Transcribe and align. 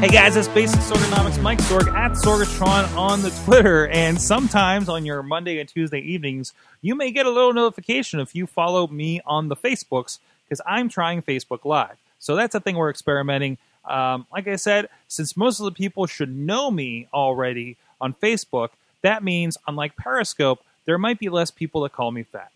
Hey 0.00 0.06
guys, 0.06 0.36
it's 0.36 0.46
Basic 0.46 0.78
Sorgonomics 0.78 1.42
Mike 1.42 1.58
Sorg 1.58 1.92
at 1.92 2.12
Sorgatron 2.12 2.96
on 2.96 3.20
the 3.20 3.30
Twitter, 3.44 3.88
and 3.88 4.20
sometimes 4.20 4.88
on 4.88 5.04
your 5.04 5.24
Monday 5.24 5.58
and 5.58 5.68
Tuesday 5.68 5.98
evenings, 5.98 6.52
you 6.82 6.94
may 6.94 7.10
get 7.10 7.26
a 7.26 7.30
little 7.30 7.52
notification 7.52 8.20
if 8.20 8.32
you 8.32 8.46
follow 8.46 8.86
me 8.86 9.20
on 9.26 9.48
the 9.48 9.56
Facebooks 9.56 10.20
because 10.44 10.60
I'm 10.64 10.88
trying 10.88 11.22
Facebook 11.22 11.64
Live. 11.64 11.96
So 12.20 12.36
that's 12.36 12.54
a 12.54 12.60
thing 12.60 12.76
we're 12.76 12.90
experimenting. 12.90 13.58
Um, 13.84 14.24
like 14.32 14.46
I 14.46 14.54
said, 14.54 14.88
since 15.08 15.36
most 15.36 15.58
of 15.58 15.64
the 15.64 15.72
people 15.72 16.06
should 16.06 16.32
know 16.32 16.70
me 16.70 17.08
already 17.12 17.76
on 18.00 18.14
Facebook, 18.14 18.68
that 19.02 19.24
means 19.24 19.58
unlike 19.66 19.96
Periscope, 19.96 20.62
there 20.84 20.96
might 20.96 21.18
be 21.18 21.28
less 21.28 21.50
people 21.50 21.80
that 21.80 21.92
call 21.92 22.12
me 22.12 22.22
fat. 22.22 22.52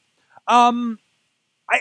Um, 0.47 1.01
I 1.69 1.81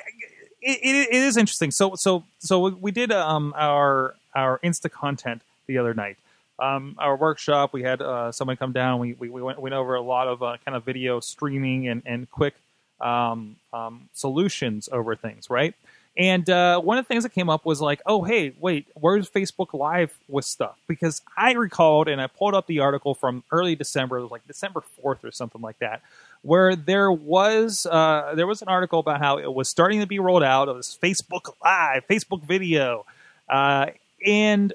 it, 0.60 0.80
it, 0.82 1.10
it 1.10 1.14
is 1.14 1.38
interesting. 1.38 1.70
So 1.70 1.94
so 1.94 2.24
so 2.40 2.70
we 2.70 2.90
did 2.90 3.12
um 3.12 3.54
our 3.56 4.16
our 4.34 4.58
Insta 4.64 4.90
content 4.90 5.44
the 5.72 5.80
other 5.80 5.94
night. 5.94 6.18
Um, 6.60 6.96
our 7.00 7.16
workshop, 7.16 7.74
we 7.74 7.82
had 7.82 8.02
uh, 8.02 8.32
someone 8.32 8.58
come 8.58 8.72
down. 8.72 9.00
We, 9.00 9.14
we, 9.14 9.30
we 9.30 9.42
went, 9.42 9.60
went 9.60 9.74
over 9.74 9.96
a 9.96 10.02
lot 10.02 10.28
of 10.28 10.44
uh, 10.44 10.58
kind 10.64 10.76
of 10.76 10.84
video 10.84 11.20
streaming 11.20 11.88
and, 11.88 12.04
and 12.06 12.30
quick 12.30 12.54
um, 13.00 13.56
um, 13.74 14.10
solutions 14.14 14.88
over 14.92 15.16
things, 15.16 15.50
right? 15.50 15.74
And 16.18 16.48
uh, 16.50 16.80
one 16.82 16.98
of 16.98 17.06
the 17.06 17.08
things 17.08 17.24
that 17.24 17.30
came 17.30 17.50
up 17.50 17.66
was 17.66 17.80
like, 17.80 18.02
oh, 18.06 18.24
hey, 18.24 18.54
wait, 18.60 18.86
where's 18.96 19.30
Facebook 19.30 19.74
Live 19.74 20.16
with 20.28 20.44
stuff? 20.44 20.78
Because 20.88 21.22
I 21.38 21.54
recalled, 21.54 22.10
and 22.10 22.22
I 22.22 22.28
pulled 22.28 22.54
up 22.54 22.68
the 22.68 22.80
article 22.80 23.16
from 23.16 23.44
early 23.50 23.76
December, 23.76 24.18
it 24.18 24.24
was 24.24 24.32
like 24.32 24.46
December 24.46 24.84
4th 25.02 25.24
or 25.24 25.32
something 25.32 25.62
like 25.62 25.80
that, 25.80 26.02
where 26.42 26.76
there 26.76 27.12
was 27.12 27.86
uh, 27.90 28.34
there 28.36 28.48
was 28.48 28.62
an 28.62 28.68
article 28.68 29.00
about 29.00 29.22
how 29.22 29.38
it 29.38 29.54
was 29.54 29.70
starting 29.70 30.02
to 30.02 30.08
be 30.08 30.20
rolled 30.20 30.44
out 30.44 30.68
of 30.68 30.76
this 30.76 30.98
Facebook 31.02 31.54
Live, 31.64 32.06
Facebook 32.10 32.44
video. 32.44 33.06
Uh, 33.48 33.88
and 34.26 34.74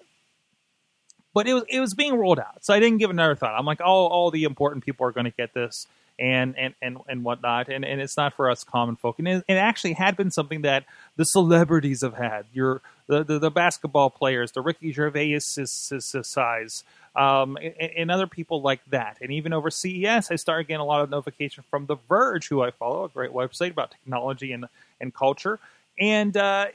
but 1.37 1.47
it 1.47 1.53
was 1.53 1.65
it 1.69 1.81
was 1.81 1.93
being 1.93 2.15
rolled 2.15 2.39
out, 2.39 2.65
so 2.65 2.73
I 2.73 2.81
didn't 2.81 2.97
give 2.97 3.11
another 3.11 3.35
thought. 3.35 3.53
I'm 3.59 3.67
like, 3.67 3.83
all 3.83 4.07
all 4.07 4.31
the 4.31 4.45
important 4.45 4.87
people 4.87 5.07
are 5.07 5.13
going 5.13 5.27
to 5.27 5.31
get 5.31 5.53
this, 5.53 5.87
and 6.19 6.57
and 6.57 6.75
and 6.81 6.97
and 7.11 7.25
whatnot, 7.25 7.69
and 7.69 7.85
and 7.85 8.01
it's 8.01 8.17
not 8.17 8.33
for 8.33 8.51
us 8.51 8.65
common 8.65 8.97
folk. 8.97 9.19
And 9.19 9.29
it, 9.29 9.45
it 9.47 9.57
actually 9.57 9.93
had 9.93 10.17
been 10.17 10.31
something 10.31 10.63
that 10.63 10.87
the 11.17 11.27
celebrities 11.27 12.01
have 12.01 12.15
had. 12.15 12.47
Your 12.55 12.81
the 13.07 13.23
the, 13.23 13.39
the 13.39 13.51
basketball 13.51 14.09
players, 14.09 14.53
the 14.53 14.63
Ricky 14.63 14.93
Gervais 14.93 15.39
size. 15.41 16.85
Um, 17.15 17.57
and, 17.57 17.91
and, 17.97 18.11
other 18.11 18.27
people 18.27 18.61
like 18.61 18.81
that. 18.91 19.17
And 19.23 19.33
even 19.33 19.55
over 19.55 19.71
CES, 19.71 20.31
I 20.31 20.37
started 20.37 20.69
getting 20.69 20.83
a 20.83 20.85
lot 20.85 21.01
of 21.01 21.09
notification 21.09 21.65
from 21.71 21.87
The 21.87 21.97
Verge, 22.11 22.47
who 22.47 22.61
I 22.61 22.73
follow, 22.73 23.05
a 23.05 23.09
great 23.09 23.31
website 23.31 23.71
about 23.71 23.91
technology 23.91 24.53
and 24.53 24.67
and 25.01 25.15
culture. 25.15 25.59
And 25.99 26.37
uh, 26.37 26.67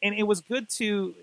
and 0.00 0.14
it 0.14 0.24
was 0.24 0.40
good 0.40 0.68
to 0.78 1.14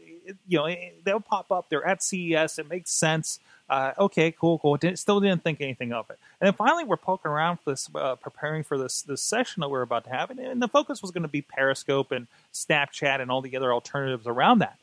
you 0.47 0.57
know, 0.57 0.75
they'll 1.03 1.19
pop 1.19 1.51
up. 1.51 1.69
They're 1.69 1.85
at 1.85 2.03
CES. 2.03 2.59
It 2.59 2.69
makes 2.69 2.91
sense. 2.91 3.39
Uh, 3.69 3.91
okay, 3.99 4.31
cool, 4.31 4.59
cool. 4.59 4.77
Didn't, 4.77 4.97
still 4.97 5.19
didn't 5.19 5.43
think 5.43 5.59
anything 5.59 5.91
of 5.91 6.09
it. 6.09 6.17
And 6.39 6.47
then 6.47 6.53
finally, 6.53 6.85
we're 6.85 6.95
poking 6.95 7.29
around 7.29 7.57
for 7.57 7.71
this, 7.71 7.89
uh, 7.93 8.15
preparing 8.15 8.63
for 8.63 8.77
this 8.77 9.01
this 9.01 9.21
session 9.21 9.61
that 9.61 9.69
we're 9.69 9.81
about 9.81 10.05
to 10.05 10.09
have, 10.09 10.29
and, 10.29 10.39
and 10.39 10.61
the 10.61 10.69
focus 10.69 11.01
was 11.01 11.11
going 11.11 11.23
to 11.23 11.27
be 11.27 11.41
Periscope 11.41 12.11
and 12.11 12.27
Snapchat 12.53 13.19
and 13.19 13.29
all 13.29 13.41
the 13.41 13.57
other 13.57 13.73
alternatives 13.73 14.25
around 14.25 14.59
that. 14.59 14.77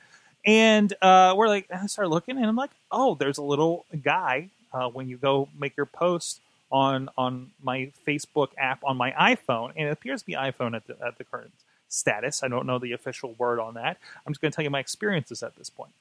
And 0.44 0.92
uh, 1.00 1.34
we're 1.34 1.48
like, 1.48 1.66
I 1.70 1.86
start 1.86 2.10
looking, 2.10 2.36
and 2.36 2.44
I'm 2.44 2.56
like, 2.56 2.72
oh, 2.90 3.14
there's 3.14 3.38
a 3.38 3.42
little 3.42 3.86
guy 4.02 4.50
uh, 4.74 4.88
when 4.88 5.08
you 5.08 5.16
go 5.16 5.48
make 5.58 5.76
your 5.76 5.86
post 5.86 6.40
on 6.70 7.08
on 7.16 7.52
my 7.62 7.90
Facebook 8.06 8.48
app 8.58 8.82
on 8.84 8.98
my 8.98 9.12
iPhone, 9.12 9.72
and 9.76 9.88
it 9.88 9.92
appears 9.92 10.20
to 10.20 10.26
be 10.26 10.34
iPhone 10.34 10.76
at 10.76 10.86
the 10.86 10.96
at 11.04 11.16
the 11.16 11.24
current 11.24 11.52
status. 11.94 12.42
I 12.42 12.48
don't 12.48 12.66
know 12.66 12.78
the 12.78 12.92
official 12.92 13.34
word 13.38 13.60
on 13.60 13.74
that. 13.74 13.98
I'm 14.26 14.32
just 14.32 14.40
going 14.40 14.50
to 14.50 14.56
tell 14.56 14.64
you 14.64 14.70
my 14.70 14.80
experiences 14.80 15.42
at 15.42 15.56
this 15.56 15.70
point. 15.70 15.92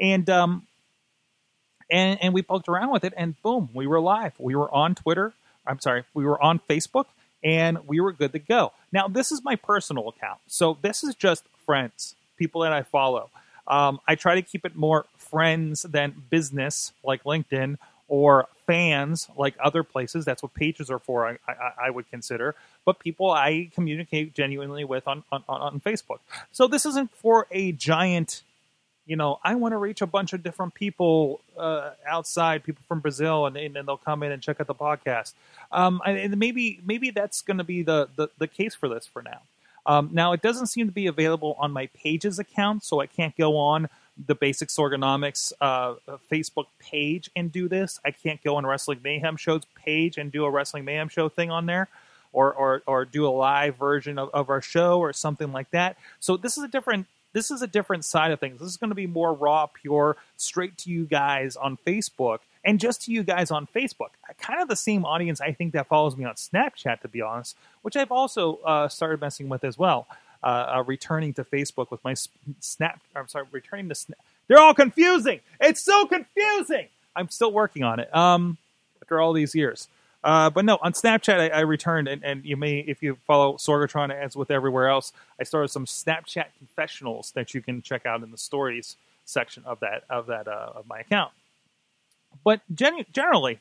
And 0.00 0.28
um, 0.30 0.66
and 1.90 2.18
and 2.22 2.34
we 2.34 2.42
poked 2.42 2.68
around 2.68 2.90
with 2.90 3.04
it, 3.04 3.12
and 3.16 3.40
boom, 3.42 3.68
we 3.74 3.86
were 3.86 4.00
live. 4.00 4.32
We 4.38 4.56
were 4.56 4.72
on 4.74 4.94
Twitter. 4.94 5.34
I'm 5.66 5.78
sorry, 5.78 6.04
we 6.14 6.24
were 6.24 6.42
on 6.42 6.60
Facebook, 6.68 7.06
and 7.44 7.86
we 7.86 8.00
were 8.00 8.12
good 8.12 8.32
to 8.32 8.38
go. 8.38 8.72
Now, 8.90 9.06
this 9.06 9.30
is 9.30 9.44
my 9.44 9.54
personal 9.54 10.08
account, 10.08 10.40
so 10.46 10.78
this 10.80 11.04
is 11.04 11.14
just 11.14 11.44
friends, 11.66 12.16
people 12.36 12.62
that 12.62 12.72
I 12.72 12.82
follow. 12.82 13.30
Um, 13.68 14.00
I 14.08 14.16
try 14.16 14.34
to 14.34 14.42
keep 14.42 14.64
it 14.64 14.74
more 14.74 15.06
friends 15.16 15.82
than 15.82 16.24
business, 16.30 16.92
like 17.04 17.22
LinkedIn, 17.24 17.76
or 18.08 18.48
fans 18.72 19.28
like 19.36 19.54
other 19.62 19.82
places. 19.82 20.24
That's 20.24 20.42
what 20.42 20.54
pages 20.54 20.90
are 20.90 20.98
for, 20.98 21.26
I, 21.26 21.36
I, 21.46 21.72
I, 21.84 21.90
would 21.90 22.08
consider. 22.08 22.54
But 22.86 22.98
people 22.98 23.30
I 23.30 23.68
communicate 23.74 24.32
genuinely 24.32 24.82
with 24.82 25.06
on, 25.06 25.24
on, 25.30 25.44
on 25.46 25.80
Facebook. 25.80 26.20
So 26.52 26.66
this 26.66 26.86
isn't 26.86 27.14
for 27.14 27.46
a 27.50 27.72
giant, 27.72 28.42
you 29.04 29.14
know, 29.14 29.40
I 29.44 29.56
want 29.56 29.72
to 29.72 29.76
reach 29.76 30.00
a 30.00 30.06
bunch 30.06 30.32
of 30.32 30.42
different 30.42 30.72
people 30.72 31.42
uh, 31.58 31.90
outside, 32.08 32.64
people 32.64 32.82
from 32.88 33.00
Brazil, 33.00 33.44
and, 33.44 33.58
and 33.58 33.74
they'll 33.86 33.98
come 33.98 34.22
in 34.22 34.32
and 34.32 34.40
check 34.40 34.58
out 34.58 34.68
the 34.68 34.74
podcast. 34.74 35.34
Um, 35.70 36.00
and 36.06 36.38
maybe 36.38 36.80
maybe 36.82 37.10
that's 37.10 37.42
going 37.42 37.58
to 37.58 37.64
be 37.64 37.82
the, 37.82 38.08
the, 38.16 38.28
the 38.38 38.48
case 38.48 38.74
for 38.74 38.88
this 38.88 39.06
for 39.06 39.22
now. 39.22 39.42
Um, 39.84 40.08
now, 40.12 40.32
it 40.32 40.40
doesn't 40.40 40.68
seem 40.68 40.86
to 40.86 40.92
be 40.92 41.08
available 41.08 41.56
on 41.58 41.72
my 41.72 41.88
pages 41.88 42.38
account, 42.38 42.84
so 42.84 43.00
I 43.00 43.06
can't 43.06 43.36
go 43.36 43.58
on 43.58 43.90
the 44.26 44.34
basic 44.34 44.68
Sorgonomics 44.68 45.52
uh, 45.60 45.94
Facebook 46.30 46.66
page 46.78 47.30
and 47.34 47.50
do 47.50 47.68
this. 47.68 48.00
I 48.04 48.10
can't 48.10 48.42
go 48.42 48.56
on 48.56 48.66
Wrestling 48.66 49.00
Mayhem 49.02 49.36
Show's 49.36 49.64
page 49.74 50.18
and 50.18 50.30
do 50.30 50.44
a 50.44 50.50
Wrestling 50.50 50.84
Mayhem 50.84 51.08
Show 51.08 51.28
thing 51.28 51.50
on 51.50 51.66
there. 51.66 51.88
Or, 52.34 52.50
or, 52.54 52.82
or 52.86 53.04
do 53.04 53.26
a 53.26 53.28
live 53.28 53.76
version 53.76 54.18
of, 54.18 54.30
of 54.32 54.48
our 54.48 54.62
show 54.62 54.98
or 55.00 55.12
something 55.12 55.52
like 55.52 55.70
that. 55.72 55.98
So 56.18 56.38
this 56.38 56.56
is 56.56 56.64
a 56.64 56.68
different 56.68 57.06
this 57.32 57.50
is 57.50 57.62
a 57.62 57.66
different 57.66 58.04
side 58.04 58.30
of 58.30 58.40
things. 58.40 58.60
This 58.60 58.68
is 58.68 58.76
going 58.76 58.90
to 58.90 58.94
be 58.94 59.06
more 59.06 59.32
raw, 59.32 59.66
pure, 59.66 60.16
straight 60.36 60.76
to 60.78 60.90
you 60.90 61.04
guys 61.04 61.56
on 61.56 61.78
Facebook, 61.86 62.38
and 62.64 62.78
just 62.78 63.02
to 63.02 63.12
you 63.12 63.22
guys 63.22 63.50
on 63.50 63.66
Facebook. 63.66 64.10
Kind 64.38 64.60
of 64.60 64.68
the 64.68 64.76
same 64.76 65.04
audience 65.04 65.40
I 65.40 65.52
think 65.52 65.72
that 65.72 65.88
follows 65.88 66.16
me 66.16 66.24
on 66.24 66.34
Snapchat, 66.34 67.00
to 67.00 67.08
be 67.08 67.20
honest, 67.20 67.56
which 67.82 67.96
I've 67.96 68.12
also 68.12 68.56
uh, 68.64 68.88
started 68.88 69.20
messing 69.20 69.48
with 69.48 69.64
as 69.64 69.78
well 69.78 70.06
uh, 70.42 70.76
uh, 70.76 70.84
returning 70.86 71.32
to 71.34 71.44
Facebook 71.44 71.90
with 71.90 72.02
my 72.04 72.14
Snap. 72.60 73.00
I'm 73.14 73.28
sorry, 73.28 73.46
returning 73.52 73.88
to 73.88 73.94
Snap. 73.94 74.18
They're 74.48 74.58
all 74.58 74.74
confusing. 74.74 75.40
It's 75.60 75.82
so 75.82 76.06
confusing. 76.06 76.88
I'm 77.14 77.28
still 77.28 77.52
working 77.52 77.84
on 77.84 78.00
it. 78.00 78.14
Um, 78.14 78.58
after 79.12 79.20
all 79.20 79.32
these 79.32 79.54
years. 79.54 79.88
Uh, 80.24 80.48
but 80.50 80.64
no, 80.64 80.78
on 80.80 80.92
Snapchat, 80.92 81.38
I, 81.38 81.48
I 81.48 81.60
returned, 81.60 82.06
and, 82.06 82.24
and, 82.24 82.44
you 82.44 82.56
may, 82.56 82.78
if 82.78 83.02
you 83.02 83.18
follow 83.26 83.54
Sorgatron 83.54 84.14
as 84.14 84.36
with 84.36 84.52
everywhere 84.52 84.88
else, 84.88 85.12
I 85.40 85.42
started 85.42 85.68
some 85.68 85.84
Snapchat 85.84 86.46
confessionals 86.58 87.32
that 87.32 87.54
you 87.54 87.60
can 87.60 87.82
check 87.82 88.06
out 88.06 88.22
in 88.22 88.30
the 88.30 88.38
stories 88.38 88.96
section 89.24 89.62
of 89.66 89.80
that 89.80 90.02
of 90.10 90.26
that 90.26 90.48
uh, 90.48 90.72
of 90.74 90.86
my 90.86 91.00
account. 91.00 91.32
But 92.44 92.60
gen- 92.72 93.04
generally, 93.12 93.58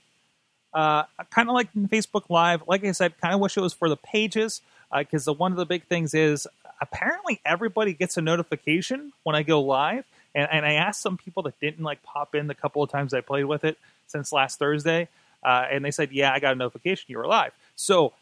uh, 0.74 1.03
kind 1.31 1.50
of 1.50 1.56
like 1.56 1.74
Facebook 1.74 2.25
Live, 2.30 2.63
like 2.68 2.86
I 2.86 2.92
said, 2.92 3.19
kind 3.19 3.34
of 3.34 3.40
wish 3.40 3.58
it 3.58 3.62
was 3.62 3.74
for 3.74 3.90
the 3.90 3.98
pages 3.98 4.62
because 4.96 5.28
uh, 5.28 5.34
one 5.34 5.52
of 5.52 5.58
the 5.58 5.66
big 5.66 5.86
things 5.86 6.13
is 6.13 6.48
apparently 6.81 7.40
everybody 7.46 7.94
gets 7.94 8.18
a 8.18 8.22
notification 8.22 9.14
when 9.24 9.36
I 9.36 9.44
go 9.44 9.62
live. 9.62 10.03
And, 10.34 10.47
and 10.52 10.66
I 10.66 10.74
asked 10.74 11.02
some 11.02 11.18
people 11.18 11.44
that 11.44 11.59
didn't 11.59 11.84
like 11.84 12.02
pop 12.03 12.36
in 12.36 12.47
the 12.47 12.56
couple 12.56 12.81
of 12.81 12.90
times 12.90 13.14
I 13.14 13.22
played 13.22 13.46
with 13.46 13.64
it 13.64 13.78
since 14.08 14.31
last 14.31 14.59
Thursday, 14.59 15.08
uh, 15.44 15.66
and 15.69 15.84
they 15.84 15.92
said, 15.92 16.12
"Yeah, 16.12 16.31
I 16.34 16.40
got 16.40 16.53
a 16.53 16.56
notification 16.56 17.06
you 17.08 17.18
were 17.18 17.28
live." 17.28 17.52
So, 17.75 18.14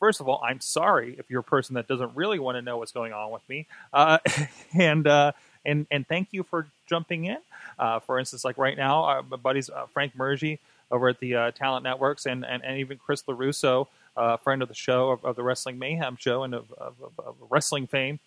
first 0.00 0.20
of 0.20 0.28
all, 0.28 0.42
I'm 0.44 0.60
sorry 0.60 1.16
if 1.18 1.30
you're 1.30 1.40
a 1.40 1.44
person 1.44 1.74
that 1.74 1.88
doesn't 1.88 2.14
really 2.14 2.38
want 2.38 2.56
to 2.56 2.62
know 2.62 2.78
what's 2.78 2.92
going 2.92 3.12
on 3.12 3.30
with 3.30 3.46
me, 3.48 3.66
uh, 3.92 4.18
and 4.74 5.06
uh, 5.06 5.32
and 5.64 5.86
and 5.90 6.06
thank 6.06 6.28
you 6.32 6.42
for 6.42 6.66
jumping 6.86 7.24
in. 7.24 7.38
Uh, 7.78 8.00
for 8.00 8.18
instance, 8.18 8.44
like 8.44 8.58
right 8.58 8.76
now, 8.76 9.04
uh, 9.04 9.22
my 9.30 9.36
buddies 9.36 9.70
uh, 9.70 9.86
Frank 9.94 10.14
Mergy 10.14 10.58
over 10.90 11.08
at 11.08 11.20
the 11.20 11.52
Talent 11.54 11.84
Networks, 11.84 12.26
and, 12.26 12.44
and 12.44 12.62
and 12.62 12.78
even 12.78 12.98
Chris 12.98 13.22
Larusso 13.22 13.88
a 14.16 14.38
friend 14.38 14.62
of 14.62 14.68
the 14.68 14.74
show, 14.74 15.10
of, 15.10 15.24
of, 15.24 15.36
the 15.36 15.42
Wrestling 15.42 15.78
Mayhem 15.78 16.16
show, 16.18 16.42
and 16.42 16.54
of, 16.54 16.72
of, 16.72 16.94
of 17.18 17.36
wrestling 17.50 17.86
fame. 17.86 18.20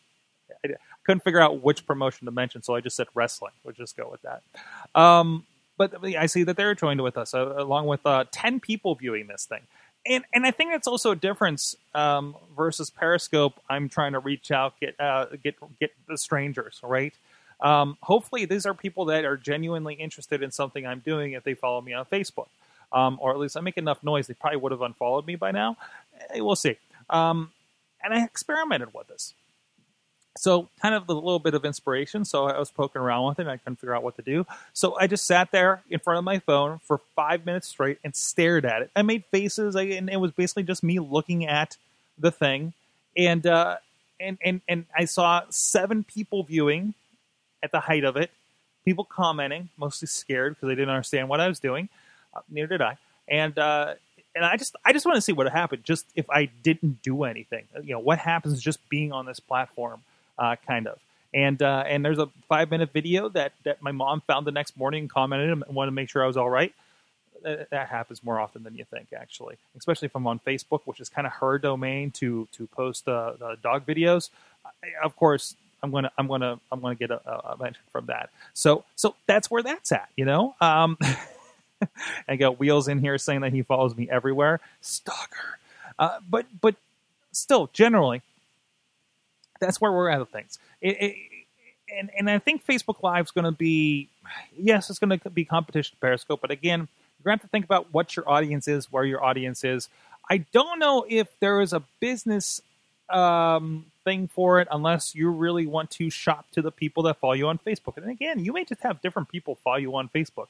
I 0.63 0.69
couldn't 1.05 1.23
figure 1.23 1.39
out 1.39 1.63
which 1.63 1.85
promotion 1.85 2.25
to 2.25 2.31
mention, 2.31 2.63
so 2.63 2.75
I 2.75 2.81
just 2.81 2.95
said 2.95 3.07
wrestling. 3.13 3.53
We'll 3.63 3.73
just 3.73 3.97
go 3.97 4.09
with 4.09 4.21
that. 4.21 4.41
Um, 4.99 5.45
but 5.77 6.03
I 6.03 6.25
see 6.27 6.43
that 6.43 6.57
they're 6.57 6.75
joined 6.75 7.01
with 7.01 7.17
us, 7.17 7.33
uh, 7.33 7.53
along 7.57 7.87
with 7.87 8.05
uh, 8.05 8.25
10 8.31 8.59
people 8.59 8.95
viewing 8.95 9.27
this 9.27 9.45
thing. 9.45 9.61
And, 10.07 10.23
and 10.33 10.45
I 10.45 10.51
think 10.51 10.71
that's 10.71 10.87
also 10.87 11.11
a 11.11 11.15
difference 11.15 11.75
um, 11.95 12.35
versus 12.55 12.89
Periscope. 12.91 13.59
I'm 13.69 13.89
trying 13.89 14.13
to 14.13 14.19
reach 14.19 14.51
out, 14.51 14.79
get 14.79 14.99
uh, 14.99 15.25
get 15.43 15.55
get 15.79 15.91
the 16.07 16.17
strangers, 16.17 16.79
right? 16.83 17.13
Um, 17.59 17.97
hopefully, 18.03 18.45
these 18.45 18.67
are 18.67 18.75
people 18.75 19.05
that 19.05 19.25
are 19.25 19.35
genuinely 19.35 19.95
interested 19.95 20.43
in 20.43 20.51
something 20.51 20.85
I'm 20.85 20.99
doing 20.99 21.33
if 21.33 21.43
they 21.43 21.55
follow 21.55 21.81
me 21.81 21.93
on 21.93 22.05
Facebook 22.05 22.47
um, 22.91 23.17
or 23.21 23.31
at 23.31 23.37
least 23.37 23.57
I 23.57 23.61
make 23.61 23.77
enough 23.77 24.03
noise, 24.03 24.27
they 24.27 24.33
probably 24.33 24.57
would 24.57 24.71
have 24.71 24.81
unfollowed 24.81 25.25
me 25.25 25.35
by 25.35 25.51
now. 25.51 25.77
Eh, 26.31 26.39
we'll 26.39 26.55
see. 26.55 26.77
Um, 27.09 27.51
and 28.03 28.13
I 28.13 28.23
experimented 28.23 28.93
with 28.93 29.07
this. 29.07 29.33
So, 30.37 30.67
kind 30.81 30.93
of 30.93 31.07
a 31.07 31.13
little 31.13 31.39
bit 31.39 31.53
of 31.53 31.63
inspiration. 31.63 32.25
So, 32.25 32.45
I 32.45 32.59
was 32.59 32.69
poking 32.69 33.01
around 33.01 33.25
with 33.27 33.39
it 33.39 33.43
and 33.43 33.51
I 33.51 33.57
couldn't 33.57 33.77
figure 33.77 33.95
out 33.95 34.03
what 34.03 34.17
to 34.17 34.21
do. 34.21 34.45
So, 34.73 34.97
I 34.99 35.07
just 35.07 35.25
sat 35.25 35.51
there 35.51 35.81
in 35.89 35.99
front 35.99 36.17
of 36.17 36.25
my 36.25 36.39
phone 36.39 36.79
for 36.83 36.99
five 37.15 37.45
minutes 37.45 37.67
straight 37.67 37.99
and 38.03 38.13
stared 38.13 38.65
at 38.65 38.81
it. 38.81 38.91
I 38.95 39.01
made 39.01 39.23
faces, 39.25 39.75
and 39.75 40.09
it 40.09 40.19
was 40.19 40.31
basically 40.31 40.63
just 40.63 40.83
me 40.83 40.99
looking 40.99 41.47
at 41.47 41.77
the 42.17 42.31
thing. 42.31 42.73
And, 43.15 43.47
uh, 43.47 43.77
and, 44.19 44.37
and, 44.43 44.61
and 44.67 44.85
I 44.95 45.05
saw 45.05 45.43
seven 45.49 46.03
people 46.03 46.43
viewing 46.43 46.95
at 47.63 47.71
the 47.71 47.79
height 47.79 48.03
of 48.03 48.17
it 48.17 48.29
people 48.85 49.03
commenting, 49.03 49.69
mostly 49.77 50.07
scared 50.07 50.55
because 50.55 50.67
they 50.67 50.75
didn't 50.75 50.89
understand 50.89 51.27
what 51.27 51.41
I 51.41 51.47
was 51.49 51.59
doing. 51.59 51.89
Neither 52.49 52.67
did 52.67 52.81
I. 52.81 52.97
And 53.27 53.57
uh, 53.57 53.95
and 54.35 54.43
I 54.43 54.57
just 54.57 54.75
I 54.85 54.93
just 54.93 55.05
want 55.05 55.15
to 55.15 55.21
see 55.21 55.31
what 55.31 55.51
happened. 55.51 55.83
Just 55.83 56.05
if 56.15 56.29
I 56.29 56.45
didn't 56.63 57.01
do 57.01 57.23
anything, 57.23 57.65
you 57.81 57.93
know, 57.93 57.99
what 57.99 58.19
happens 58.19 58.61
just 58.61 58.87
being 58.89 59.11
on 59.11 59.25
this 59.25 59.39
platform, 59.39 60.01
uh, 60.37 60.55
kind 60.67 60.87
of. 60.87 60.99
And 61.33 61.61
uh, 61.61 61.83
and 61.87 62.03
there's 62.03 62.19
a 62.19 62.29
five 62.47 62.69
minute 62.69 62.91
video 62.93 63.29
that 63.29 63.53
that 63.63 63.81
my 63.81 63.91
mom 63.91 64.21
found 64.21 64.45
the 64.45 64.51
next 64.51 64.77
morning 64.77 65.01
and 65.01 65.09
commented 65.09 65.49
and 65.49 65.63
wanted 65.69 65.91
to 65.91 65.95
make 65.95 66.09
sure 66.09 66.23
I 66.23 66.27
was 66.27 66.37
all 66.37 66.49
right. 66.49 66.73
That, 67.43 67.89
happens 67.89 68.23
more 68.23 68.39
often 68.39 68.63
than 68.63 68.75
you 68.75 68.85
think, 68.85 69.09
actually, 69.15 69.57
especially 69.77 70.07
if 70.07 70.15
I'm 70.15 70.25
on 70.25 70.39
Facebook, 70.39 70.81
which 70.85 70.99
is 70.99 71.09
kind 71.09 71.27
of 71.27 71.33
her 71.33 71.59
domain 71.59 72.09
to 72.11 72.47
to 72.53 72.65
post 72.67 73.07
uh, 73.07 73.33
the 73.37 73.57
dog 73.61 73.85
videos. 73.85 74.31
I, 74.65 74.69
of 75.03 75.15
course, 75.15 75.55
I'm 75.83 75.91
gonna 75.91 76.11
I'm 76.17 76.27
gonna 76.27 76.59
I'm 76.71 76.81
gonna 76.81 76.95
get 76.95 77.11
a, 77.11 77.51
a, 77.51 77.55
mention 77.59 77.83
from 77.91 78.07
that. 78.07 78.31
So 78.53 78.83
so 78.95 79.15
that's 79.27 79.51
where 79.51 79.61
that's 79.61 79.91
at, 79.91 80.09
you 80.15 80.25
know. 80.25 80.55
Um, 80.59 80.97
I 82.27 82.35
got 82.35 82.59
wheels 82.59 82.87
in 82.87 82.99
here 82.99 83.17
saying 83.17 83.41
that 83.41 83.53
he 83.53 83.61
follows 83.61 83.95
me 83.95 84.09
everywhere. 84.09 84.59
Stalker. 84.81 85.59
Uh, 85.97 86.19
but 86.29 86.45
but 86.61 86.75
still, 87.31 87.69
generally, 87.73 88.21
that's 89.59 89.79
where 89.79 89.91
we're 89.91 90.09
at 90.09 90.19
with 90.19 90.29
things. 90.29 90.59
It, 90.81 91.01
it, 91.01 91.15
and 91.95 92.09
and 92.17 92.29
I 92.29 92.39
think 92.39 92.65
Facebook 92.65 93.01
Live 93.03 93.25
is 93.25 93.31
going 93.31 93.45
to 93.45 93.51
be, 93.51 94.09
yes, 94.57 94.89
it's 94.89 94.99
going 94.99 95.17
to 95.17 95.29
be 95.29 95.45
competition 95.45 95.95
to 95.95 95.99
Periscope. 95.99 96.41
But 96.41 96.51
again, 96.51 96.79
you're 96.79 97.23
going 97.23 97.37
to 97.37 97.41
have 97.43 97.49
to 97.49 97.51
think 97.51 97.65
about 97.65 97.93
what 97.93 98.15
your 98.15 98.27
audience 98.29 98.67
is, 98.67 98.91
where 98.91 99.05
your 99.05 99.23
audience 99.23 99.63
is. 99.63 99.89
I 100.29 100.37
don't 100.37 100.79
know 100.79 101.05
if 101.07 101.27
there 101.39 101.61
is 101.61 101.71
a 101.71 101.83
business 101.99 102.61
um, 103.09 103.85
thing 104.03 104.27
for 104.27 104.59
it 104.59 104.67
unless 104.71 105.13
you 105.13 105.29
really 105.29 105.67
want 105.67 105.91
to 105.91 106.09
shop 106.09 106.45
to 106.51 106.61
the 106.61 106.71
people 106.71 107.03
that 107.03 107.17
follow 107.17 107.33
you 107.33 107.47
on 107.47 107.59
Facebook. 107.59 107.97
And 107.97 108.09
again, 108.09 108.43
you 108.43 108.51
may 108.51 108.65
just 108.65 108.81
have 108.81 109.01
different 109.01 109.29
people 109.29 109.55
follow 109.55 109.77
you 109.77 109.95
on 109.95 110.09
Facebook 110.09 110.47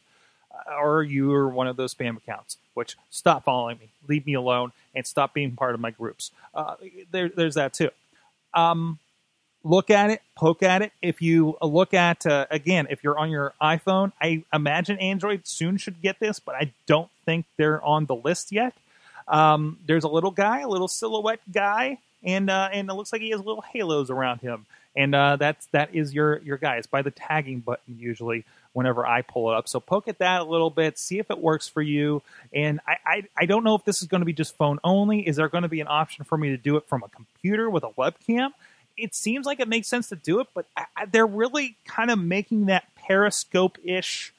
or 0.80 1.04
you're 1.04 1.48
one 1.48 1.68
of 1.68 1.76
those 1.78 1.94
spam 1.94 2.18
accounts, 2.18 2.58
which 2.74 2.96
stop 3.10 3.44
following 3.44 3.78
me, 3.80 3.90
leave 4.08 4.26
me 4.26 4.34
alone, 4.34 4.72
and 4.94 5.06
stop 5.06 5.34
being 5.34 5.52
part 5.52 5.74
of 5.74 5.80
my 5.80 5.92
groups. 5.92 6.32
Uh, 6.54 6.76
there, 7.12 7.30
there's 7.30 7.56
that 7.56 7.74
too. 7.74 7.90
Um, 8.54 9.00
look 9.64 9.90
at 9.90 10.10
it, 10.12 10.22
poke 10.36 10.64
at 10.64 10.82
it. 10.82 10.92
If 11.02 11.22
you 11.22 11.58
look 11.62 11.94
at, 11.94 12.26
uh, 12.26 12.46
again, 12.50 12.88
if 12.90 13.04
you're 13.04 13.18
on 13.18 13.30
your 13.30 13.54
iPhone, 13.62 14.12
I 14.22 14.44
imagine 14.54 14.98
Android 15.00 15.46
soon 15.46 15.78
should 15.78 16.02
get 16.02 16.20
this, 16.20 16.40
but 16.40 16.56
I 16.56 16.72
don't 16.86 17.10
think 17.26 17.46
they're 17.58 17.84
on 17.84 18.06
the 18.06 18.16
list 18.16 18.52
yet. 18.52 18.74
Um, 19.28 19.80
there's 19.86 20.04
a 20.04 20.08
little 20.08 20.32
guy, 20.32 20.62
a 20.62 20.68
little 20.68 20.88
silhouette 20.88 21.42
guy, 21.52 21.98
and 22.24 22.50
uh, 22.50 22.70
and 22.72 22.90
it 22.90 22.94
looks 22.94 23.12
like 23.12 23.22
he 23.22 23.32
has 23.32 23.40
little 23.40 23.64
halos 23.74 24.12
around 24.12 24.42
him, 24.42 24.68
and 24.96 25.16
uh, 25.16 25.36
that's 25.38 25.66
that 25.68 25.96
is 25.96 26.14
your 26.14 26.40
your 26.40 26.58
guy. 26.58 26.78
It's 26.78 26.88
by 26.88 27.02
the 27.02 27.12
tagging 27.12 27.60
button 27.60 27.98
usually 28.00 28.46
whenever 28.76 29.08
I 29.08 29.22
pull 29.22 29.50
it 29.52 29.56
up. 29.56 29.70
So 29.70 29.80
poke 29.80 30.10
at 30.10 30.20
that 30.20 30.42
a 30.42 30.44
little 30.44 30.70
bit, 30.70 31.00
see 31.00 31.18
if 31.18 31.32
it 31.32 31.40
works 31.40 31.66
for 31.66 31.82
you. 31.82 32.22
And 32.54 32.82
I, 32.86 32.98
I, 33.06 33.24
I 33.38 33.46
don't 33.46 33.64
know 33.64 33.74
if 33.74 33.86
this 33.86 34.02
is 34.02 34.10
going 34.10 34.20
to 34.20 34.26
be 34.26 34.34
just 34.34 34.58
phone 34.58 34.80
only. 34.84 35.26
Is 35.26 35.38
there 35.38 35.48
going 35.48 35.62
to 35.62 35.70
be 35.70 35.80
an 35.80 35.88
option 35.90 36.26
for 36.26 36.38
me 36.38 36.50
to 36.50 36.58
do 36.58 36.76
it 36.76 36.86
from 36.86 37.02
a 37.02 37.08
computer 37.08 37.70
with 37.70 37.84
a 37.84 37.90
webcam? 37.92 38.50
It 38.98 39.16
seems 39.16 39.46
like 39.46 39.62
it 39.62 39.70
makes 39.70 39.88
sense 39.88 40.10
to 40.10 40.18
do 40.18 40.42
it, 40.42 40.48
but 40.54 40.66
I, 40.76 41.06
they're 41.10 41.26
really 41.26 41.78
kind 41.86 42.12
of 42.12 42.20
making 42.20 42.66
that 42.66 42.84
Periscope 42.96 43.78
ish 43.82 44.34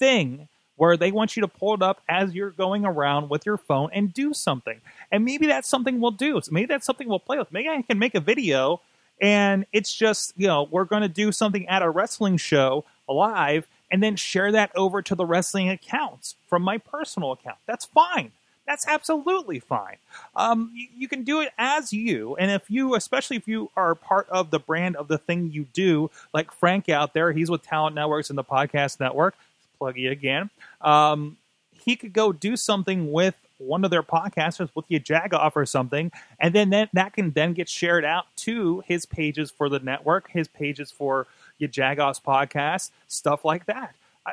thing 0.00 0.48
where 0.74 0.96
they 0.96 1.12
want 1.12 1.36
you 1.36 1.42
to 1.42 1.48
pull 1.48 1.74
it 1.74 1.82
up 1.82 2.02
as 2.08 2.34
you're 2.34 2.50
going 2.50 2.84
around 2.84 3.30
with 3.30 3.46
your 3.46 3.56
phone 3.56 3.90
and 3.92 4.12
do 4.12 4.34
something. 4.34 4.80
And 5.12 5.24
maybe 5.24 5.46
that's 5.46 5.68
something 5.68 6.00
we'll 6.00 6.10
do. 6.10 6.40
Maybe 6.50 6.66
that's 6.66 6.84
something 6.86 7.08
we'll 7.08 7.20
play 7.20 7.38
with. 7.38 7.52
Maybe 7.52 7.68
I 7.68 7.82
can 7.82 8.00
make 8.00 8.16
a 8.16 8.20
video 8.20 8.80
and 9.20 9.64
it's 9.72 9.94
just, 9.94 10.34
you 10.36 10.46
know, 10.46 10.68
we're 10.70 10.84
going 10.84 11.02
to 11.02 11.08
do 11.08 11.32
something 11.32 11.68
at 11.68 11.82
a 11.82 11.88
wrestling 11.88 12.36
show 12.36 12.84
live 13.08 13.66
and 13.90 14.02
then 14.02 14.16
share 14.16 14.52
that 14.52 14.70
over 14.74 15.02
to 15.02 15.14
the 15.14 15.26
wrestling 15.26 15.68
accounts 15.68 16.36
from 16.48 16.62
my 16.62 16.78
personal 16.78 17.32
account. 17.32 17.58
That's 17.66 17.84
fine. 17.84 18.32
That's 18.66 18.86
absolutely 18.88 19.60
fine. 19.60 19.96
Um, 20.34 20.72
you, 20.74 20.88
you, 20.96 21.08
can 21.08 21.22
do 21.22 21.40
it 21.40 21.52
as 21.56 21.92
you, 21.92 22.34
and 22.36 22.50
if 22.50 22.68
you, 22.68 22.96
especially 22.96 23.36
if 23.36 23.46
you 23.46 23.70
are 23.76 23.94
part 23.94 24.28
of 24.28 24.50
the 24.50 24.58
brand 24.58 24.96
of 24.96 25.06
the 25.06 25.18
thing 25.18 25.52
you 25.52 25.66
do, 25.72 26.10
like 26.34 26.50
Frank 26.50 26.88
out 26.88 27.14
there, 27.14 27.32
he's 27.32 27.50
with 27.50 27.62
Talent 27.62 27.94
Networks 27.94 28.28
and 28.28 28.36
the 28.36 28.44
Podcast 28.44 28.98
Network. 28.98 29.36
Plug 29.78 29.96
you 29.96 30.10
again. 30.10 30.50
Um, 30.80 31.36
he 31.84 31.94
could 31.94 32.12
go 32.12 32.32
do 32.32 32.56
something 32.56 33.12
with 33.12 33.36
one 33.58 33.84
of 33.84 33.90
their 33.90 34.02
podcasters 34.02 34.68
with 34.74 34.84
you 34.88 34.98
Jagoff 34.98 35.52
or 35.54 35.64
something, 35.64 36.10
and 36.40 36.52
then 36.52 36.70
that, 36.70 36.90
that 36.92 37.12
can 37.12 37.30
then 37.30 37.52
get 37.52 37.68
shared 37.68 38.04
out 38.04 38.24
to 38.36 38.82
his 38.86 39.06
pages 39.06 39.50
for 39.50 39.68
the 39.68 39.78
network, 39.78 40.28
his 40.30 40.48
pages 40.48 40.90
for 40.90 41.28
your 41.58 41.68
Jagoff's 41.68 42.20
podcast, 42.20 42.90
stuff 43.08 43.44
like 43.44 43.66
that. 43.66 43.94
I, 44.26 44.32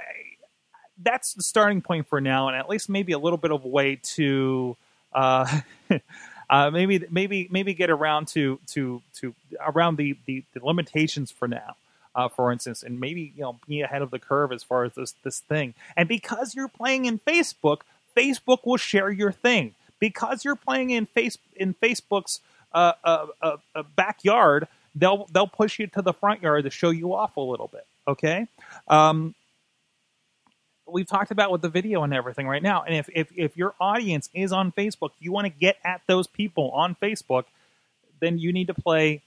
that's 1.02 1.34
the 1.34 1.44
starting 1.44 1.82
point 1.82 2.08
for 2.08 2.22
now, 2.22 2.48
and 2.48 2.58
at 2.58 2.70
least 2.70 2.90
maybe 2.90 3.14
a 3.14 3.20
little 3.20 3.38
bit 3.38 3.52
of 3.52 3.66
a 3.66 3.68
way 3.68 4.00
to 4.16 4.78
uh, 5.14 5.60
uh, 6.50 6.70
maybe 6.72 7.06
maybe 7.10 7.48
maybe 7.52 7.74
get 7.74 7.90
around 7.90 8.28
to 8.30 8.60
to 8.68 9.02
to 9.16 9.34
around 9.60 9.98
the 9.98 10.16
the, 10.26 10.44
the 10.54 10.66
limitations 10.66 11.32
for 11.32 11.48
now. 11.48 11.76
Uh, 12.16 12.28
for 12.28 12.52
instance, 12.52 12.84
and 12.84 13.00
maybe 13.00 13.34
you 13.36 13.42
know 13.42 13.58
be 13.68 13.82
ahead 13.82 14.04
of 14.04 14.12
the 14.12 14.20
curve 14.20 14.52
as 14.52 14.62
far 14.62 14.84
as 14.84 14.94
this 14.94 15.16
this 15.24 15.40
thing. 15.40 15.74
And 15.98 16.08
because 16.08 16.54
you're 16.54 16.68
playing 16.68 17.06
in 17.06 17.18
Facebook, 17.18 17.80
Facebook 18.16 18.66
will 18.66 18.78
share 18.78 19.10
your 19.10 19.32
thing. 19.32 19.74
Because 20.00 20.44
you're 20.44 20.56
playing 20.56 20.92
in 20.92 21.06
face 21.06 21.38
in 21.56 21.74
Facebook's 21.74 22.42
uh, 22.74 22.94
uh, 23.04 23.28
uh, 23.42 23.84
backyard, 23.96 24.68
they'll 24.96 25.28
they'll 25.32 25.48
push 25.48 25.80
you 25.80 25.88
to 25.88 26.02
the 26.02 26.14
front 26.14 26.42
yard 26.42 26.64
to 26.66 26.70
show 26.70 26.90
you 26.90 27.14
off 27.14 27.38
a 27.38 27.42
little 27.42 27.68
bit. 27.68 27.86
Okay. 28.08 28.48
Um, 28.88 29.36
we've 30.88 31.08
talked 31.08 31.32
about 31.32 31.52
with 31.52 31.62
the 31.62 31.70
video 31.70 32.04
and 32.04 32.14
everything 32.14 32.48
right 32.48 32.62
now. 32.62 32.84
And 32.84 32.96
if, 32.96 33.10
if, 33.14 33.28
if 33.36 33.58
your 33.58 33.74
audience 33.80 34.30
is 34.34 34.52
on 34.52 34.72
Facebook, 34.72 35.12
you 35.20 35.32
want 35.32 35.46
to 35.46 35.50
get 35.50 35.78
at 35.84 36.02
those 36.08 36.28
people 36.28 36.72
on 36.72 36.96
Facebook, 37.02 37.46
then 38.20 38.38
you 38.38 38.52
need 38.52 38.68
to 38.68 38.74
play 38.74 39.22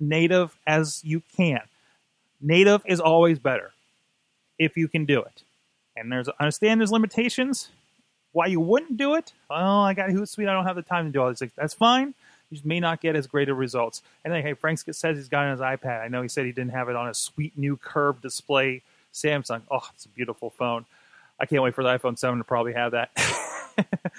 native 0.00 0.56
as 0.66 1.02
you 1.04 1.22
can. 1.36 1.60
Native 2.40 2.82
is 2.86 3.00
always 3.00 3.38
better 3.38 3.72
if 4.58 4.76
you 4.76 4.88
can 4.88 5.04
do 5.04 5.20
it. 5.22 5.42
And 5.96 6.10
there's 6.12 6.28
understand 6.40 6.80
there's 6.80 6.92
limitations. 6.92 7.70
Why 8.32 8.46
you 8.46 8.60
wouldn't 8.60 8.98
do 8.98 9.14
it? 9.14 9.32
Well, 9.48 9.80
I 9.80 9.94
got 9.94 10.10
Hootsuite. 10.10 10.48
I 10.48 10.52
don't 10.52 10.66
have 10.66 10.76
the 10.76 10.82
time 10.82 11.06
to 11.06 11.12
do 11.12 11.22
all 11.22 11.28
these 11.28 11.38
things. 11.38 11.52
That's 11.56 11.72
fine 11.72 12.14
you 12.50 12.60
may 12.64 12.80
not 12.80 13.00
get 13.00 13.16
as 13.16 13.26
great 13.26 13.48
of 13.48 13.56
results. 13.56 14.02
And 14.24 14.32
then, 14.32 14.42
hey, 14.42 14.54
Frank 14.54 14.78
says 14.78 15.16
he's 15.16 15.28
got 15.28 15.42
it 15.42 15.46
on 15.46 15.50
his 15.52 15.60
iPad. 15.60 16.02
I 16.02 16.08
know 16.08 16.22
he 16.22 16.28
said 16.28 16.46
he 16.46 16.52
didn't 16.52 16.72
have 16.72 16.88
it 16.88 16.96
on 16.96 17.08
a 17.08 17.14
sweet 17.14 17.56
new 17.56 17.76
curved 17.76 18.22
display 18.22 18.82
Samsung. 19.12 19.62
Oh, 19.70 19.88
it's 19.94 20.04
a 20.04 20.08
beautiful 20.10 20.50
phone. 20.50 20.84
I 21.40 21.46
can't 21.46 21.62
wait 21.62 21.74
for 21.74 21.82
the 21.82 21.90
iPhone 21.90 22.18
7 22.18 22.38
to 22.38 22.44
probably 22.44 22.72
have 22.72 22.92
that. 22.92 23.10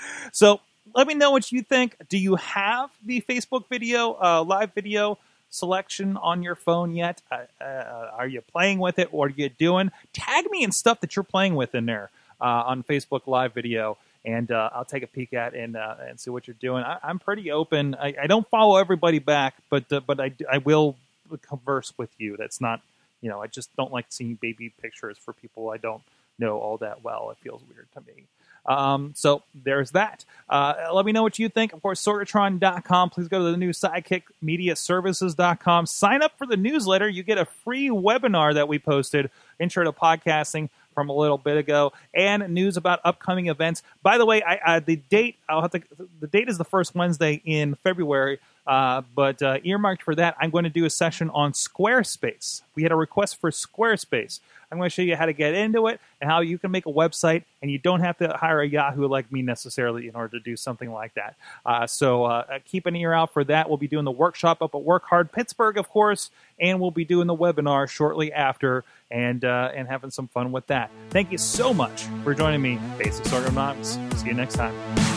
so 0.31 0.59
let 0.93 1.07
me 1.07 1.13
know 1.13 1.31
what 1.31 1.51
you 1.51 1.61
think. 1.61 1.95
Do 2.09 2.17
you 2.17 2.35
have 2.35 2.91
the 3.05 3.21
Facebook 3.21 3.67
video, 3.69 4.17
uh, 4.21 4.43
live 4.43 4.73
video 4.73 5.17
selection 5.49 6.17
on 6.17 6.43
your 6.43 6.55
phone 6.55 6.93
yet? 6.93 7.21
Uh, 7.31 7.45
uh, 7.61 8.11
are 8.13 8.27
you 8.27 8.41
playing 8.41 8.79
with 8.79 8.99
it? 8.99 9.11
What 9.11 9.31
are 9.31 9.35
you 9.35 9.49
doing? 9.49 9.91
Tag 10.13 10.49
me 10.51 10.63
in 10.63 10.71
stuff 10.71 11.01
that 11.01 11.15
you're 11.15 11.23
playing 11.23 11.55
with 11.55 11.73
in 11.73 11.85
there 11.85 12.09
uh, 12.39 12.63
on 12.65 12.83
Facebook 12.83 13.25
Live 13.25 13.53
video 13.53 13.97
and 14.25 14.51
uh, 14.51 14.69
I'll 14.73 14.85
take 14.85 15.03
a 15.03 15.07
peek 15.07 15.33
at 15.33 15.53
and 15.53 15.75
uh, 15.75 15.95
and 16.07 16.19
see 16.19 16.29
what 16.29 16.47
you're 16.47 16.57
doing. 16.59 16.83
I, 16.83 16.99
am 17.03 17.19
pretty 17.19 17.51
open. 17.51 17.95
I, 17.95 18.13
I, 18.23 18.27
don't 18.27 18.47
follow 18.49 18.77
everybody 18.77 19.19
back, 19.19 19.55
but 19.69 19.91
uh, 19.91 20.01
but 20.05 20.19
I, 20.19 20.33
I 20.51 20.57
will 20.59 20.95
converse 21.41 21.93
with 21.97 22.09
you. 22.17 22.37
That's 22.37 22.61
not 22.61 22.81
you 23.21 23.29
know 23.29 23.41
I 23.41 23.47
just 23.47 23.75
don't 23.75 23.91
like 23.91 24.05
seeing 24.09 24.35
baby 24.35 24.73
pictures 24.81 25.17
for 25.17 25.33
people 25.33 25.69
I 25.69 25.77
don't 25.77 26.01
know 26.39 26.59
all 26.59 26.77
that 26.77 27.03
well. 27.03 27.31
It 27.31 27.37
feels 27.41 27.61
weird 27.69 27.87
to 27.93 28.01
me. 28.01 28.23
Um, 28.67 29.13
so 29.15 29.43
there's 29.55 29.91
that. 29.91 30.25
Uh, 30.49 30.89
let 30.93 31.05
me 31.05 31.13
know 31.13 31.23
what 31.23 31.39
you 31.39 31.47
think. 31.47 31.73
Of 31.73 31.81
course, 31.81 32.03
Sorgatron.com. 32.03 33.09
Please 33.11 33.29
go 33.29 33.45
to 33.45 33.51
the 33.51 33.57
new 33.57 33.71
sidekick 33.71 34.23
SidekickMediaServices.com. 34.43 35.85
Sign 35.85 36.21
up 36.21 36.37
for 36.37 36.45
the 36.45 36.57
newsletter. 36.57 37.07
You 37.07 37.23
get 37.23 37.37
a 37.37 37.45
free 37.45 37.89
webinar 37.89 38.53
that 38.55 38.67
we 38.67 38.77
posted, 38.77 39.31
Intro 39.59 39.85
to 39.85 39.93
Podcasting 39.93 40.69
from 40.97 41.09
a 41.09 41.13
little 41.13 41.37
bit 41.37 41.57
ago, 41.57 41.93
and 42.15 42.51
news 42.51 42.75
about 42.75 42.99
upcoming 43.05 43.49
events. 43.49 43.83
By 44.01 44.17
the 44.17 44.25
way, 44.25 44.41
I, 44.41 44.59
I, 44.65 44.79
the 44.79 44.95
date 44.95 45.35
I'll 45.47 45.61
have 45.61 45.69
to 45.69 45.83
the 46.19 46.25
date 46.25 46.49
is 46.49 46.57
the 46.57 46.65
first 46.65 46.95
Wednesday 46.95 47.39
in 47.45 47.75
February. 47.75 48.39
Uh, 48.67 49.01
but 49.15 49.41
uh, 49.41 49.57
earmarked 49.63 50.03
for 50.03 50.13
that, 50.15 50.35
I'm 50.39 50.49
going 50.49 50.65
to 50.65 50.69
do 50.69 50.83
a 50.85 50.89
session 50.89 51.29
on 51.29 51.53
Squarespace. 51.53 52.61
We 52.75 52.83
had 52.83 52.91
a 52.91 52.95
request 52.95 53.39
for 53.39 53.49
Squarespace. 53.49 54.41
I'm 54.71 54.77
going 54.77 54.89
to 54.89 54.93
show 54.93 55.01
you 55.01 55.15
how 55.15 55.25
to 55.25 55.33
get 55.33 55.53
into 55.53 55.87
it 55.87 56.01
and 56.19 56.29
how 56.29 56.41
you 56.41 56.57
can 56.57 56.71
make 56.71 56.85
a 56.85 56.91
website, 56.91 57.43
and 57.61 57.71
you 57.71 57.77
don't 57.77 58.01
have 58.01 58.17
to 58.17 58.29
hire 58.29 58.61
a 58.61 58.67
Yahoo 58.67 59.07
like 59.07 59.31
me 59.31 59.41
necessarily 59.41 60.09
in 60.09 60.15
order 60.15 60.37
to 60.37 60.43
do 60.43 60.57
something 60.57 60.91
like 60.91 61.13
that. 61.13 61.35
Uh, 61.65 61.87
so 61.87 62.25
uh, 62.25 62.43
uh, 62.51 62.59
keep 62.65 62.85
an 62.85 62.95
ear 62.95 63.13
out 63.13 63.31
for 63.31 63.45
that. 63.45 63.69
We'll 63.69 63.77
be 63.77 63.87
doing 63.87 64.03
the 64.03 64.11
workshop 64.11 64.61
up 64.61 64.75
at 64.75 64.83
Work 64.83 65.05
Hard 65.05 65.31
Pittsburgh, 65.31 65.77
of 65.77 65.87
course, 65.87 66.29
and 66.59 66.81
we'll 66.81 66.91
be 66.91 67.05
doing 67.05 67.27
the 67.27 67.35
webinar 67.35 67.87
shortly 67.89 68.33
after 68.33 68.83
and 69.09 69.45
uh, 69.45 69.71
and 69.73 69.87
having 69.87 70.11
some 70.11 70.27
fun 70.27 70.51
with 70.51 70.67
that. 70.67 70.91
Thank 71.11 71.31
you 71.31 71.37
so 71.37 71.73
much 71.73 72.03
for 72.25 72.33
joining 72.33 72.61
me, 72.61 72.79
Basic 72.97 73.25
Sorghum 73.25 73.83
See 73.85 74.27
you 74.27 74.33
next 74.33 74.55
time. 74.55 75.16